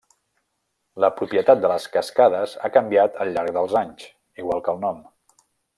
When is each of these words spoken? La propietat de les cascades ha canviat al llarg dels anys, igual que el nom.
La 1.03 1.09
propietat 1.19 1.61
de 1.65 1.69
les 1.73 1.85
cascades 1.97 2.57
ha 2.69 2.73
canviat 2.79 3.23
al 3.27 3.35
llarg 3.37 3.55
dels 3.59 3.79
anys, 3.83 4.11
igual 4.45 4.65
que 4.69 4.75
el 4.77 4.85
nom. 4.89 5.05